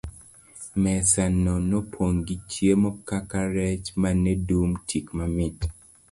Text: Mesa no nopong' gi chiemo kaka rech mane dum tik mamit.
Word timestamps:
Mesa 0.81 1.23
no 1.43 1.53
nopong' 1.69 2.21
gi 2.27 2.35
chiemo 2.51 2.89
kaka 3.09 3.39
rech 3.55 3.85
mane 4.01 4.31
dum 4.47 4.69
tik 4.87 5.05
mamit. 5.17 5.57